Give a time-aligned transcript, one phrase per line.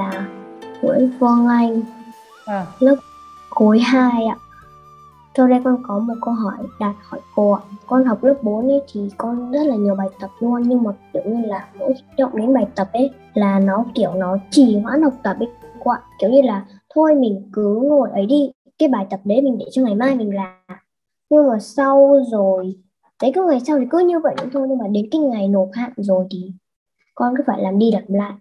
[0.00, 0.28] là
[0.82, 1.80] Nguyễn Phương Anh,
[2.44, 2.66] à.
[2.78, 2.96] lớp
[3.50, 4.36] cuối 2 ạ.
[5.36, 7.60] Sau đây con có một câu hỏi đặt hỏi cô ạ.
[7.86, 10.90] Con học lớp 4 ấy thì con rất là nhiều bài tập luôn nhưng mà
[11.12, 15.02] kiểu như là mỗi động đến bài tập ấy là nó kiểu nó trì hoãn
[15.02, 15.48] học tập ấy
[15.84, 16.02] cô ạ.
[16.18, 16.64] Kiểu như là
[16.94, 20.14] thôi mình cứ ngồi ấy đi, cái bài tập đấy mình để cho ngày mai
[20.14, 20.78] mình làm.
[21.30, 22.74] Nhưng mà sau rồi
[23.22, 25.48] đấy cứ ngày sau thì cứ như vậy nữa thôi nhưng mà đến cái ngày
[25.48, 26.52] nộp hạn rồi thì
[27.14, 28.32] con cứ phải làm đi làm lại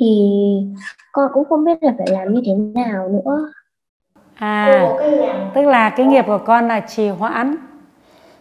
[0.00, 0.30] thì
[1.12, 2.52] con cũng không biết là phải làm như thế
[2.82, 3.52] nào nữa.
[4.34, 4.88] À
[5.54, 7.56] tức là cái nghiệp của con là trì hoãn.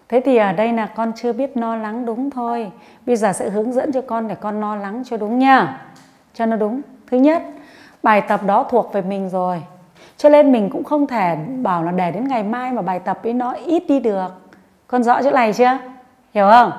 [0.09, 2.71] Thế thì ở đây là con chưa biết lo lắng đúng thôi.
[3.05, 5.81] Bây giờ sẽ hướng dẫn cho con để con lo lắng cho đúng nha.
[6.33, 6.81] Cho nó đúng.
[7.11, 7.43] Thứ nhất
[8.03, 9.63] bài tập đó thuộc về mình rồi.
[10.17, 13.23] Cho nên mình cũng không thể bảo là để đến ngày mai mà bài tập
[13.23, 14.27] ấy nó ít đi được.
[14.87, 15.77] Con rõ chỗ này chưa?
[16.33, 16.71] Hiểu không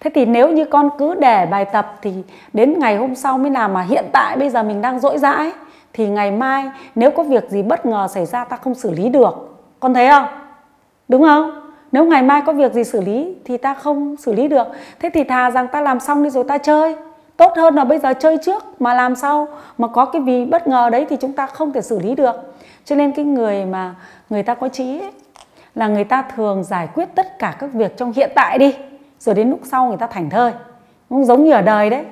[0.00, 2.12] thế thì nếu như con cứ để bài tập thì
[2.52, 5.52] đến ngày hôm sau mới làm mà hiện tại bây giờ mình đang dỗi dãi
[5.92, 9.08] thì ngày mai nếu có việc gì bất ngờ xảy ra ta không xử lý
[9.08, 9.56] được.
[9.80, 10.26] Con thấy không?
[11.08, 11.50] Đúng không?
[11.92, 14.66] Nếu ngày mai có việc gì xử lý thì ta không xử lý được.
[15.00, 16.96] Thế thì thà rằng ta làm xong đi rồi ta chơi.
[17.36, 19.48] Tốt hơn là bây giờ chơi trước mà làm sau.
[19.78, 22.54] Mà có cái vì bất ngờ đấy thì chúng ta không thể xử lý được.
[22.84, 23.94] Cho nên cái người mà
[24.30, 25.12] người ta có trí ấy,
[25.74, 28.74] là người ta thường giải quyết tất cả các việc trong hiện tại đi
[29.18, 30.52] rồi đến lúc sau người ta thành thơi.
[31.08, 32.04] Cũng giống như ở đời đấy.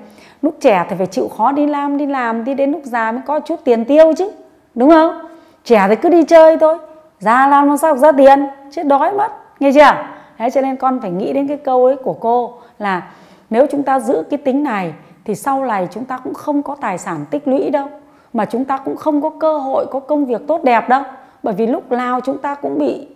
[0.42, 3.20] Lúc trẻ thì phải chịu khó đi làm đi làm, đi đến lúc già mới
[3.26, 4.30] có chút tiền tiêu chứ.
[4.74, 5.26] Đúng không?
[5.64, 6.78] Trẻ thì cứ đi chơi thôi.
[7.18, 8.46] Già làm làm sao ra tiền?
[8.70, 9.32] Chứ đói mất.
[9.60, 10.04] Nghe chưa?
[10.38, 13.02] Thế cho nên con phải nghĩ đến cái câu ấy của cô là
[13.50, 14.92] nếu chúng ta giữ cái tính này
[15.24, 17.88] thì sau này chúng ta cũng không có tài sản tích lũy đâu.
[18.32, 21.02] Mà chúng ta cũng không có cơ hội, có công việc tốt đẹp đâu.
[21.42, 23.08] Bởi vì lúc nào chúng ta cũng bị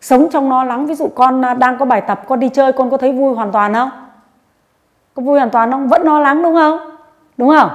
[0.00, 2.72] sống trong lo lắng, ví dụ con à, đang có bài tập, con đi chơi,
[2.72, 3.90] con có thấy vui hoàn toàn không?
[5.14, 5.88] Có vui hoàn toàn không?
[5.88, 6.78] Vẫn lo lắng đúng không?
[7.36, 7.70] Đúng không?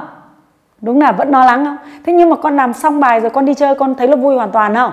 [0.82, 1.78] Đúng là vẫn lo lắng không?
[2.06, 4.36] Thế nhưng mà con làm xong bài rồi con đi chơi, con thấy là vui
[4.36, 4.92] hoàn toàn không?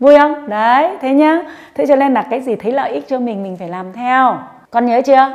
[0.00, 0.48] Vui không?
[0.48, 1.42] Đấy, thế nhá.
[1.74, 4.38] Thế cho nên là cái gì thấy lợi ích cho mình mình phải làm theo.
[4.70, 5.30] Con nhớ chưa?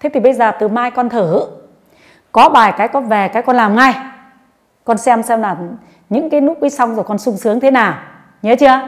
[0.00, 1.40] Thế thì bây giờ từ mai con thử.
[2.32, 3.94] Có bài cái có về, cái con làm ngay.
[4.84, 5.56] Con xem xem là
[6.10, 7.94] những cái nút ấy xong rồi con sung sướng thế nào.
[8.42, 8.80] Nhớ chưa?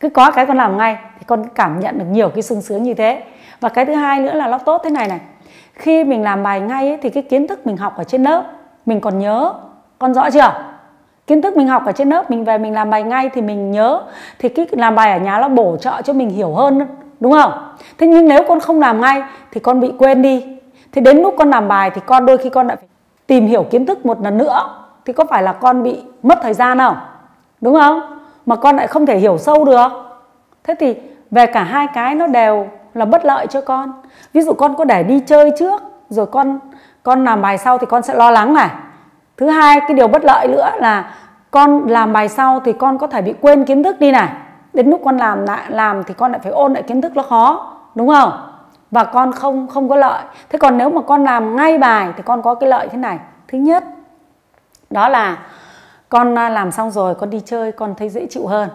[0.00, 2.82] Cứ có cái con làm ngay thì con cảm nhận được nhiều cái sung sướng
[2.82, 3.22] như thế.
[3.60, 5.20] Và cái thứ hai nữa là nó tốt thế này này.
[5.74, 8.42] Khi mình làm bài ngay ấy, thì cái kiến thức mình học ở trên lớp
[8.86, 9.52] mình còn nhớ
[9.98, 10.52] con rõ chưa?
[11.26, 13.70] Kiến thức mình học ở trên lớp mình về mình làm bài ngay thì mình
[13.70, 14.02] nhớ
[14.38, 16.86] thì cái làm bài ở nhà nó bổ trợ cho mình hiểu hơn
[17.20, 17.52] đúng không?
[17.98, 19.22] Thế nhưng nếu con không làm ngay
[19.52, 20.58] thì con bị quên đi.
[20.92, 22.88] Thì đến lúc con làm bài thì con đôi khi con lại phải
[23.26, 24.70] tìm hiểu kiến thức một lần nữa.
[25.04, 26.96] Thì có phải là con bị mất thời gian không?
[27.60, 28.17] Đúng không?
[28.48, 29.88] Mà con lại không thể hiểu sâu được.
[30.64, 30.96] Thế thì
[31.30, 33.92] về cả hai cái nó đều là bất lợi cho con.
[34.32, 36.58] Ví dụ con có để đi chơi trước, rồi con
[37.02, 38.68] con làm bài sau thì con sẽ lo lắng này.
[39.36, 41.14] Thứ hai, cái điều bất lợi nữa là
[41.50, 44.28] con làm bài sau thì con có thể bị quên kiến thức đi này.
[44.72, 47.22] Đến lúc con làm lại, làm thì con lại phải ôn lại kiến thức nó
[47.22, 48.32] khó, đúng không?
[48.90, 50.22] Và con không không có lợi.
[50.48, 53.18] Thế còn nếu mà con làm ngay bài thì con có cái lợi thế này.
[53.48, 53.84] Thứ nhất,
[54.90, 55.36] đó là
[56.08, 58.68] con à, làm xong rồi, con đi chơi, con thấy dễ chịu hơn.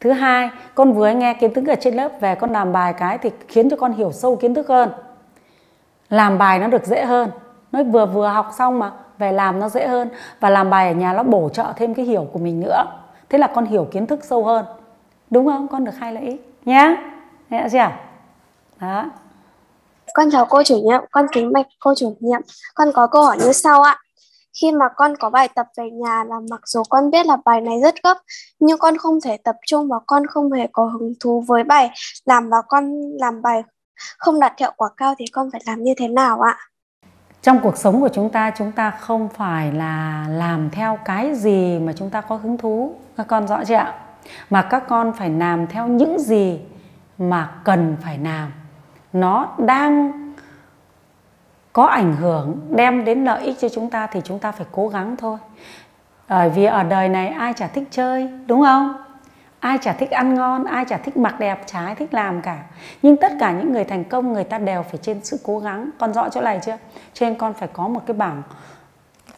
[0.00, 3.18] Thứ hai, con vừa nghe kiến thức ở trên lớp về con làm bài cái
[3.18, 4.90] thì khiến cho con hiểu sâu kiến thức hơn.
[6.08, 7.30] Làm bài nó được dễ hơn.
[7.72, 10.08] Nó vừa vừa học xong mà, về làm nó dễ hơn.
[10.40, 12.84] Và làm bài ở nhà nó bổ trợ thêm cái hiểu của mình nữa.
[13.28, 14.64] Thế là con hiểu kiến thức sâu hơn.
[15.30, 15.68] Đúng không?
[15.68, 16.96] Con được hai lợi ích nhá.
[17.50, 17.88] Nghe chưa
[18.80, 19.10] đó.
[20.14, 22.40] Con chào cô chủ nhiệm, con kính bạch cô chủ nhiệm.
[22.74, 23.98] Con có câu hỏi như sau ạ
[24.60, 27.60] khi mà con có bài tập về nhà là mặc dù con biết là bài
[27.60, 28.18] này rất gấp,
[28.58, 31.90] nhưng con không thể tập trung và con không hề có hứng thú với bài
[32.24, 33.62] làm và con làm bài
[34.18, 36.56] không đạt hiệu quả cao thì con phải làm như thế nào ạ?
[37.42, 41.78] Trong cuộc sống của chúng ta chúng ta không phải là làm theo cái gì
[41.78, 43.94] mà chúng ta có hứng thú các con rõ chưa ạ?
[44.50, 46.60] Mà các con phải làm theo những gì
[47.18, 48.52] mà cần phải làm.
[49.12, 50.23] Nó đang
[51.74, 54.88] có ảnh hưởng đem đến lợi ích cho chúng ta thì chúng ta phải cố
[54.88, 55.38] gắng thôi.
[56.28, 58.94] Bởi vì ở đời này ai chả thích chơi, đúng không?
[59.60, 62.58] Ai chả thích ăn ngon, ai chả thích mặc đẹp, chả ai thích làm cả.
[63.02, 65.90] Nhưng tất cả những người thành công, người ta đều phải trên sự cố gắng.
[65.98, 66.76] Con rõ chỗ này chưa?
[67.12, 68.42] Cho nên con phải có một cái bảng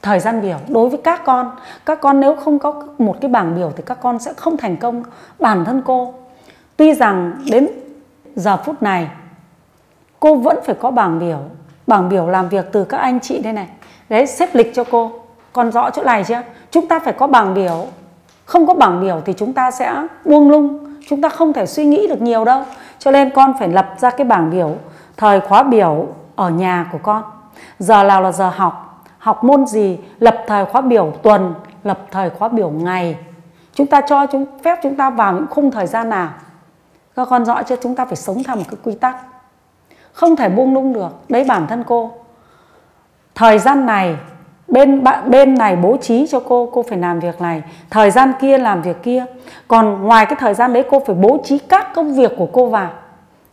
[0.02, 0.58] thời gian biểu.
[0.68, 1.50] Đối với các con
[1.86, 4.76] các con nếu không có một cái bảng biểu thì các con sẽ không thành
[4.76, 5.02] công.
[5.38, 6.14] Bản thân cô,
[6.76, 7.68] tuy rằng đến
[8.34, 9.08] giờ phút này,
[10.20, 11.40] cô vẫn phải có bảng biểu
[11.86, 13.68] bảng biểu làm việc từ các anh chị đây này.
[14.08, 15.12] Đấy, xếp lịch cho cô.
[15.52, 16.42] Còn rõ chỗ này chưa?
[16.70, 17.86] Chúng ta phải có bảng biểu.
[18.44, 20.94] Không có bảng biểu thì chúng ta sẽ buông lung.
[21.08, 22.62] Chúng ta không thể suy nghĩ được nhiều đâu.
[22.98, 24.76] Cho nên con phải lập ra cái bảng biểu.
[25.16, 26.06] Thời khóa biểu
[26.36, 27.22] ở nhà của con.
[27.78, 29.04] Giờ nào là giờ học?
[29.18, 29.98] Học môn gì?
[30.18, 31.54] Lập thời khóa biểu tuần,
[31.84, 33.16] lập thời khóa biểu ngày.
[33.74, 36.28] Chúng ta cho chúng, phép chúng ta vào những khung thời gian nào?
[37.16, 37.76] Các con rõ chưa?
[37.76, 39.16] Chúng ta phải sống theo một cái quy tắc
[40.16, 41.08] không thể buông lung được.
[41.28, 42.10] Đấy bản thân cô.
[43.34, 44.16] Thời gian này,
[44.68, 47.62] bên bạn bên này bố trí cho cô cô phải làm việc này.
[47.90, 49.24] Thời gian kia làm việc kia.
[49.68, 52.66] Còn ngoài cái thời gian đấy, cô phải bố trí các công việc của cô
[52.66, 52.90] vào.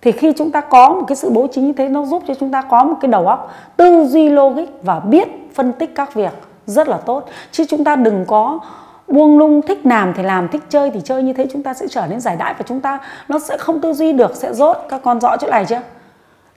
[0.01, 2.33] Thì khi chúng ta có một cái sự bố trí như thế, nó giúp cho
[2.39, 6.13] chúng ta có một cái đầu óc tư duy logic và biết phân tích các
[6.13, 6.33] việc
[6.65, 7.25] rất là tốt.
[7.51, 8.59] Chứ chúng ta đừng có
[9.07, 11.23] buông lung, thích làm thì làm, thích chơi thì chơi.
[11.23, 13.81] Như thế chúng ta sẽ trở nên giải đãi và chúng ta, nó sẽ không
[13.81, 14.77] tư duy được, sẽ rốt.
[14.89, 15.81] Các con rõ chỗ này chưa?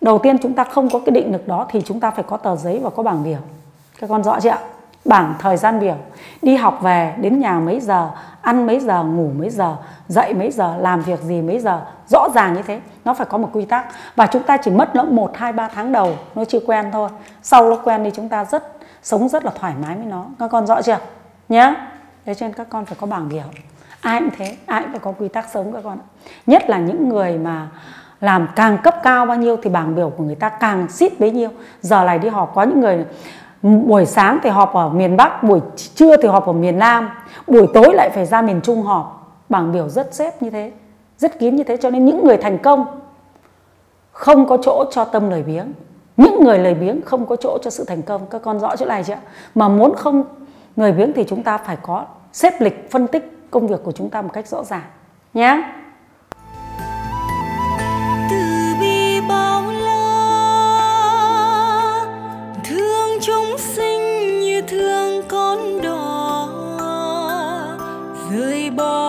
[0.00, 2.36] Đầu tiên chúng ta không có cái định lực đó thì chúng ta phải có
[2.36, 3.38] tờ giấy và có bảng biểu.
[3.98, 4.58] Các con rõ chưa ạ?
[5.04, 5.96] Bảng thời gian biểu.
[6.42, 8.10] Đi học về, đến nhà mấy giờ,
[8.40, 9.76] ăn mấy giờ, ngủ mấy giờ,
[10.08, 11.80] dậy mấy giờ, làm việc gì mấy giờ.
[12.08, 13.86] Rõ ràng như thế, nó phải có một quy tắc.
[14.16, 17.08] Và chúng ta chỉ mất nó một, hai, ba tháng đầu, nó chưa quen thôi.
[17.42, 20.26] Sau nó quen thì chúng ta rất, sống rất là thoải mái với nó.
[20.38, 20.98] Các con rõ chưa?
[21.48, 21.74] Nhé
[22.24, 23.44] thế cho nên các con phải có bảng biểu.
[24.00, 25.98] Ai cũng thế, ai cũng phải có quy tắc sống các con
[26.46, 27.68] nhất là những người mà
[28.20, 31.30] làm càng cấp cao bao nhiêu thì bảng biểu của người ta càng xít bấy
[31.30, 31.48] nhiêu.
[31.80, 33.04] Giờ này đi họp có những người,
[33.62, 35.60] buổi sáng thì họp ở miền Bắc, buổi
[35.94, 37.10] trưa thì họp ở miền Nam,
[37.46, 39.12] buổi tối lại phải ra miền Trung họp.
[39.48, 40.72] Bảng biểu rất xếp như thế,
[41.18, 42.86] rất kín như thế, cho nên những người thành công
[44.12, 45.72] không có chỗ cho tâm lời biếng.
[46.16, 48.26] Những người lời biếng không có chỗ cho sự thành công.
[48.30, 49.16] Các con rõ chỗ này chưa
[49.54, 50.24] mà muốn không
[50.76, 54.10] người biếng thì chúng ta phải có xếp lịch phân tích công việc của chúng
[54.10, 54.82] ta một cách rõ ràng
[55.34, 55.72] nhé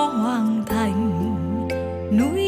[0.07, 1.11] hoàng thành
[2.17, 2.46] núi